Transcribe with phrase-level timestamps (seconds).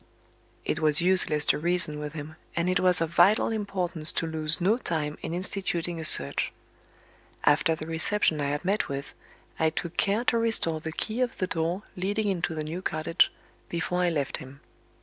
[0.65, 4.59] It was useless to reason with him, and it was of vital importance to lose
[4.59, 6.51] no time in instituting a search.
[7.43, 9.13] After the reception I had met with,
[9.59, 13.31] I took care to restore the key of the door leading into the new cottage,
[13.69, 14.61] before I left him.